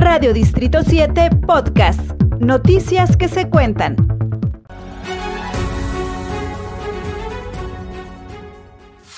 [0.00, 2.00] Radio Distrito 7 Podcast.
[2.38, 3.96] Noticias que se cuentan.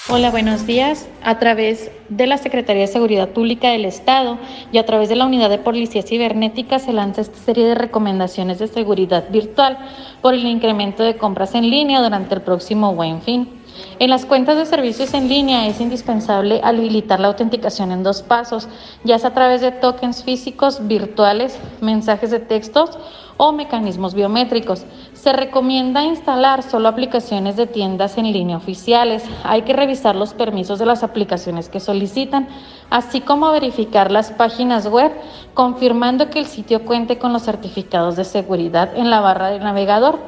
[0.08, 1.08] Hola, buenos días.
[1.22, 4.38] A través de la Secretaría de Seguridad Pública del Estado
[4.72, 8.58] y a través de la Unidad de Policía Cibernética se lanza esta serie de recomendaciones
[8.58, 9.78] de seguridad virtual
[10.20, 13.61] por el incremento de compras en línea durante el próximo buen fin.
[13.98, 18.68] En las cuentas de servicios en línea es indispensable habilitar la autenticación en dos pasos,
[19.04, 22.98] ya sea a través de tokens físicos, virtuales, mensajes de textos
[23.36, 24.84] o mecanismos biométricos.
[25.14, 29.24] Se recomienda instalar solo aplicaciones de tiendas en línea oficiales.
[29.44, 32.48] Hay que revisar los permisos de las aplicaciones que solicitan,
[32.90, 35.12] así como verificar las páginas web,
[35.54, 40.18] confirmando que el sitio cuente con los certificados de seguridad en la barra del navegador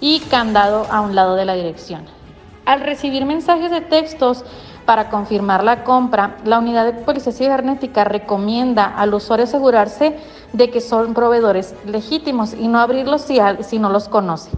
[0.00, 2.19] y candado a un lado de la dirección.
[2.64, 4.44] Al recibir mensajes de textos
[4.84, 10.16] para confirmar la compra, la unidad de policía cibernética recomienda al usuario asegurarse
[10.52, 14.50] de que son proveedores legítimos y no abrirlos si, no los conoce.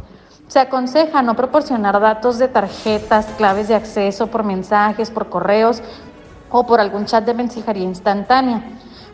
[0.48, 5.82] Se aconseja no proporcionar datos de tarjetas, claves de acceso por mensajes, por correos
[6.50, 8.62] o por algún chat de mensajería instantánea.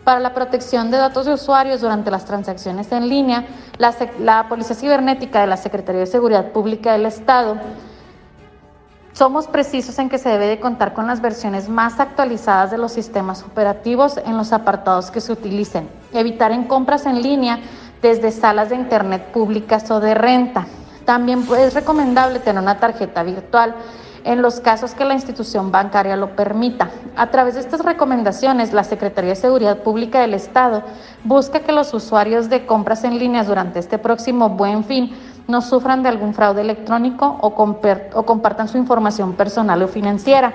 [0.05, 3.45] Para la protección de datos de usuarios durante las transacciones en línea,
[3.79, 7.57] la Policía Cibernética de la Secretaría de Seguridad Pública del Estado
[9.19, 12.93] somos precisos en que se debe de contar con las versiones más actualizadas de los
[12.93, 15.89] sistemas operativos en los apartados que se utilicen.
[16.13, 17.59] Evitar en compras en línea
[18.01, 20.69] desde salas de internet públicas o de renta.
[21.05, 23.75] También es recomendable tener una tarjeta virtual
[24.23, 26.91] en los casos que la institución bancaria lo permita.
[27.17, 30.85] A través de estas recomendaciones, la Secretaría de Seguridad Pública del Estado
[31.25, 35.13] busca que los usuarios de compras en línea durante este próximo buen fin
[35.49, 40.53] no sufran de algún fraude electrónico o, o, compartan su información personal o financiera.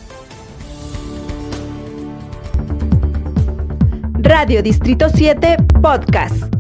[4.36, 6.55] Radio Distrito 7 Podcast.